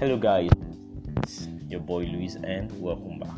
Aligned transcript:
Hello, 0.00 0.16
guys. 0.16 0.48
It's 1.18 1.46
your 1.68 1.80
boy 1.80 2.04
Luis, 2.06 2.34
and 2.36 2.72
welcome 2.80 3.18
back. 3.18 3.36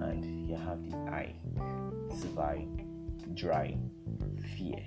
and 0.00 0.48
you 0.48 0.56
have 0.56 0.88
the 0.90 0.96
I, 1.10 1.34
survive, 2.18 2.64
drei, 3.34 3.76
vier. 4.56 4.84